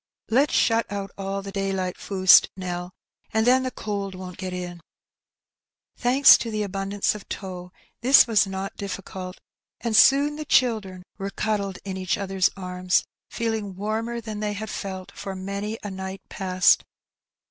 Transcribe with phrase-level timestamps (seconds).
[0.31, 2.89] ''Let's shut out aU the daylight fust, Nell,
[3.31, 4.81] and then the cold won't get in."
[5.95, 9.37] Thanks to the abundance of tow this was not difficult,
[9.79, 9.93] and EouGHiNG It.
[9.93, 14.71] 33 soon the children were cuddled in each other^s arms, feeling warmer than they had
[14.71, 16.83] felt for many a night past.